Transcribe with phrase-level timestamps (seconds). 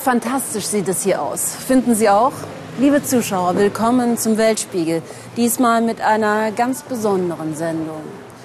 [0.00, 1.54] Fantastisch sieht es hier aus.
[1.54, 2.32] Finden Sie auch?
[2.78, 5.02] Liebe Zuschauer, willkommen zum Weltspiegel.
[5.36, 8.00] Diesmal mit einer ganz besonderen Sendung.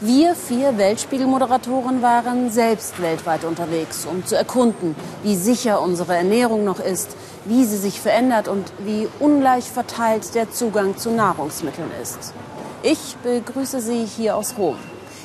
[0.00, 6.80] Wir vier Weltspiegel-Moderatoren waren selbst weltweit unterwegs, um zu erkunden, wie sicher unsere Ernährung noch
[6.80, 12.34] ist, wie sie sich verändert und wie ungleich verteilt der Zugang zu Nahrungsmitteln ist.
[12.82, 14.78] Ich begrüße Sie hier aus Rom.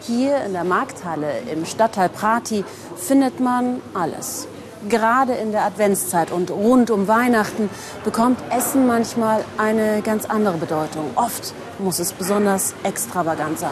[0.00, 4.46] Hier in der Markthalle im Stadtteil Prati findet man alles.
[4.88, 7.70] Gerade in der Adventszeit und rund um Weihnachten
[8.04, 11.10] bekommt Essen manchmal eine ganz andere Bedeutung.
[11.14, 13.70] Oft muss es besonders extravagant sein,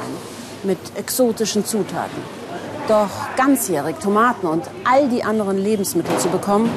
[0.62, 2.22] mit exotischen Zutaten.
[2.88, 6.70] Doch ganzjährig Tomaten und all die anderen Lebensmittel zu bekommen,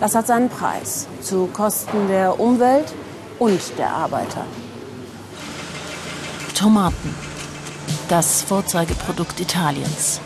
[0.00, 1.06] das hat seinen Preis.
[1.22, 2.92] Zu Kosten der Umwelt
[3.38, 4.44] und der Arbeiter.
[6.54, 7.14] Tomaten.
[8.08, 10.20] Das Vorzeigeprodukt Italiens.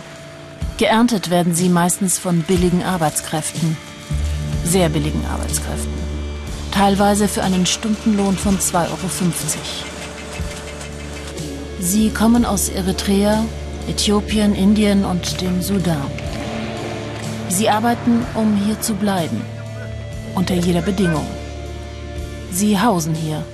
[0.80, 3.76] Geerntet werden sie meistens von billigen Arbeitskräften.
[4.64, 5.92] Sehr billigen Arbeitskräften.
[6.72, 8.96] Teilweise für einen Stundenlohn von 2,50 Euro.
[11.80, 13.44] Sie kommen aus Eritrea,
[13.90, 16.10] Äthiopien, Indien und dem Sudan.
[17.50, 19.42] Sie arbeiten, um hier zu bleiben.
[20.34, 21.26] Unter jeder Bedingung.
[22.52, 23.44] Sie hausen hier,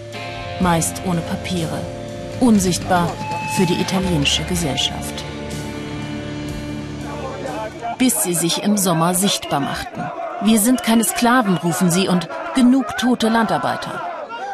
[0.60, 1.80] meist ohne Papiere,
[2.38, 3.10] unsichtbar
[3.56, 5.24] für die italienische Gesellschaft
[7.98, 10.02] bis sie sich im Sommer sichtbar machten.
[10.42, 14.02] Wir sind keine Sklaven, rufen sie, und genug tote Landarbeiter.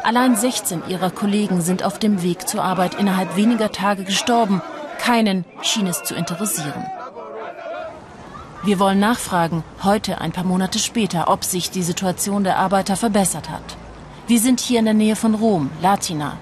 [0.03, 4.61] Allein 16 ihrer Kollegen sind auf dem Weg zur Arbeit innerhalb weniger Tage gestorben.
[4.97, 6.85] Keinen schien es zu interessieren.
[8.63, 13.49] Wir wollen nachfragen, heute ein paar Monate später, ob sich die Situation der Arbeiter verbessert
[13.49, 13.77] hat.
[14.27, 16.37] Wir sind hier in der Nähe von Rom, Latina.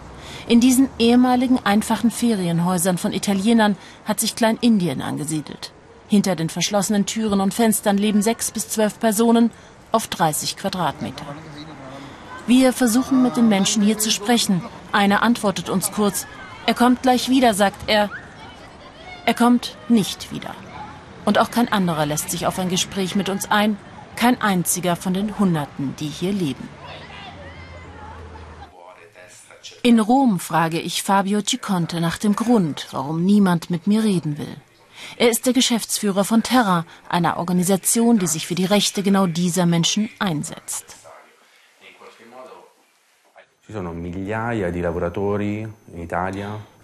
[0.48, 5.72] In diesen ehemaligen einfachen Ferienhäusern von Italienern hat sich Kleinindien angesiedelt.
[6.12, 9.50] Hinter den verschlossenen Türen und Fenstern leben sechs bis zwölf Personen
[9.94, 11.24] auf 30 Quadratmeter.
[12.46, 14.62] Wir versuchen mit den Menschen hier zu sprechen.
[14.92, 16.28] Einer antwortet uns kurz.
[16.66, 18.10] Er kommt gleich wieder, sagt er.
[19.26, 20.54] Er kommt nicht wieder.
[21.24, 23.78] Und auch kein anderer lässt sich auf ein Gespräch mit uns ein.
[24.18, 26.68] Kein einziger von den Hunderten, die hier leben.
[29.82, 34.58] In Rom frage ich Fabio Ciconte nach dem Grund, warum niemand mit mir reden will.
[35.18, 39.66] Er ist der Geschäftsführer von Terra, einer Organisation, die sich für die Rechte genau dieser
[39.66, 40.98] Menschen einsetzt.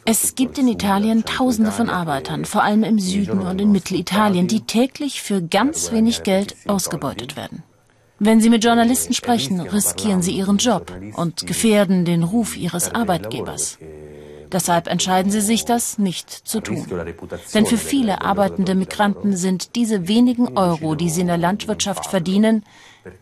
[0.06, 4.62] Es gibt in Italien Tausende von Arbeitern, vor allem im Süden und in Mittelitalien, die
[4.62, 7.64] täglich für ganz wenig Geld ausgebeutet werden.
[8.20, 13.78] Wenn Sie mit Journalisten sprechen, riskieren Sie Ihren Job und gefährden den Ruf Ihres Arbeitgebers.
[14.52, 16.86] Deshalb entscheiden sie sich, das nicht zu tun.
[17.54, 22.64] Denn für viele arbeitende Migranten sind diese wenigen Euro, die sie in der Landwirtschaft verdienen,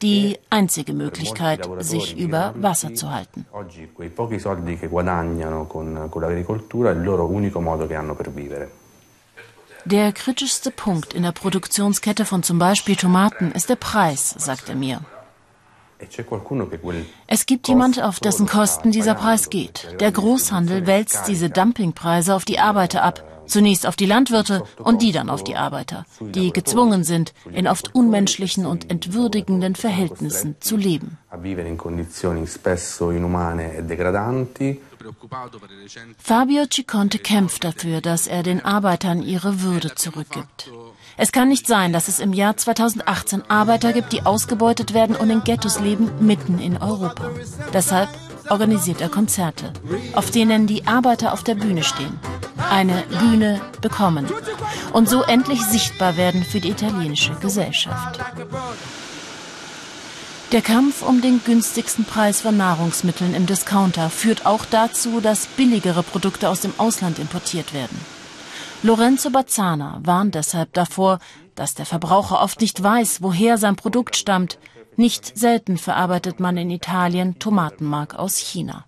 [0.02, 3.46] die einzige Möglichkeit, sich über Wasser zu halten.
[9.86, 14.76] Der kritischste Punkt in der Produktionskette von zum Beispiel Tomaten ist der Preis, sagt er
[14.76, 15.02] mir.
[16.00, 16.08] E
[17.28, 19.96] es gibt jemand, auf dessen Kosten dieser Preis geht.
[20.00, 23.24] Der Großhandel wälzt diese Dumpingpreise auf die Arbeiter ab.
[23.48, 27.94] Zunächst auf die Landwirte und die dann auf die Arbeiter, die gezwungen sind, in oft
[27.94, 31.20] unmenschlichen und entwürdigenden Verhältnissen zu leben.
[36.18, 40.72] Fabio Ciconte kämpft dafür, dass er den Arbeitern ihre Würde zurückgibt.
[41.18, 45.30] Es kann nicht sein, dass es im Jahr 2018 Arbeiter gibt, die ausgebeutet werden und
[45.30, 47.32] in Ghettos leben, mitten in Europa.
[47.74, 48.10] Deshalb
[48.50, 49.72] organisiert er Konzerte,
[50.14, 52.20] auf denen die Arbeiter auf der Bühne stehen.
[52.70, 54.28] Eine Bühne bekommen
[54.92, 58.20] und so endlich sichtbar werden für die italienische Gesellschaft.
[60.52, 66.04] Der Kampf um den günstigsten Preis von Nahrungsmitteln im Discounter führt auch dazu, dass billigere
[66.04, 68.00] Produkte aus dem Ausland importiert werden.
[68.86, 71.18] Lorenzo Bazzana warnt deshalb davor,
[71.56, 74.60] dass der Verbraucher oft nicht weiß, woher sein Produkt stammt.
[74.98, 78.86] Nicht selten verarbeitet man in Italien Tomatenmark aus China.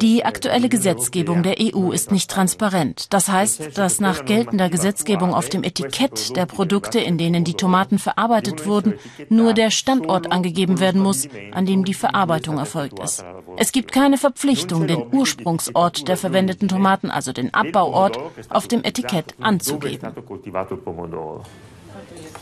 [0.00, 3.12] Die aktuelle Gesetzgebung der EU ist nicht transparent.
[3.12, 7.98] Das heißt, dass nach geltender Gesetzgebung auf dem Etikett der Produkte, in denen die Tomaten
[7.98, 8.94] verarbeitet wurden,
[9.28, 13.24] nur der Standort angegeben werden muss, an dem die Verarbeitung erfolgt ist.
[13.56, 18.18] Es gibt keine Verpflichtung, den Ursprungsort der verwendeten Tomaten, also den Abbauort,
[18.48, 20.12] auf dem Etikett anzugeben.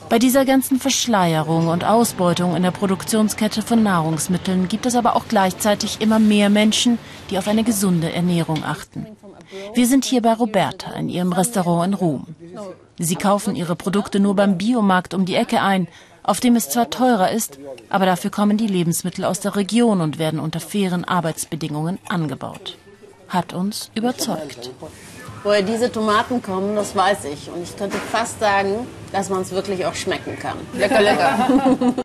[0.09, 5.25] Bei dieser ganzen Verschleierung und Ausbeutung in der Produktionskette von Nahrungsmitteln gibt es aber auch
[5.29, 6.99] gleichzeitig immer mehr Menschen,
[7.31, 9.07] die auf eine gesunde Ernährung achten.
[9.75, 12.27] Wir sind hier bei Roberta in ihrem Restaurant in Rom.
[12.99, 15.89] Sie kaufen ihre Produkte nur beim Biomarkt um die Ecke ein,
[16.23, 17.59] auf dem es zwar teurer ist,
[17.89, 22.77] aber dafür kommen die Lebensmittel aus der Region und werden unter fairen Arbeitsbedingungen angebaut.
[23.29, 24.71] Hat uns überzeugt.
[25.45, 27.51] Woher diese Tomaten kommen, das weiß ich.
[27.51, 30.57] Und ich könnte fast sagen, dass man es wirklich auch schmecken kann.
[30.73, 31.95] Lecker, lecker.